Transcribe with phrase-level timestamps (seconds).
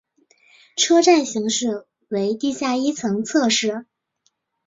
[0.75, 3.85] 车站型式为地下一层侧式。